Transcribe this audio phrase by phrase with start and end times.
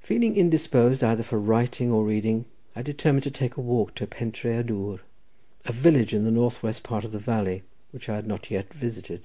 [0.00, 4.54] Feeling indisposed either for writing or reading, I determined to take a walk to Pentré
[4.56, 5.00] y Dwr,
[5.64, 8.74] a village in the north west part of the valley, which I had not yet
[8.74, 9.22] visited.